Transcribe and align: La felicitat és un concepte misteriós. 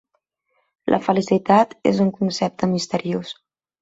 La 0.93 0.99
felicitat 1.09 1.77
és 1.93 2.03
un 2.07 2.09
concepte 2.19 2.71
misteriós. 2.77 3.37